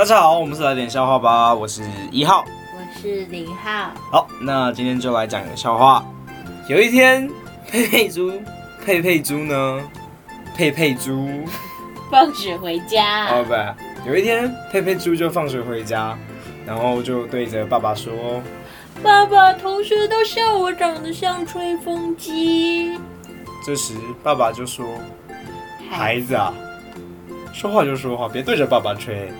[0.00, 2.42] 大家好，我们是来点笑话吧，我是一号，
[2.74, 3.90] 我是零号。
[4.10, 6.02] 好，那今天就来讲个笑话。
[6.68, 7.28] 有一天，
[7.66, 8.32] 佩佩猪，
[8.82, 9.82] 佩佩猪呢？
[10.56, 11.28] 佩佩猪
[12.10, 13.26] 放学回家。
[13.26, 16.16] 哦不，有一天，佩佩猪就放学回家，
[16.64, 18.42] 然后就对着爸爸说
[19.04, 22.98] ：“爸爸，同学都笑我长得像吹风机。”
[23.66, 23.92] 这时，
[24.22, 24.86] 爸爸就说
[25.92, 26.54] ：“孩子啊，
[27.52, 29.30] 说话就说话，别对着爸爸吹。”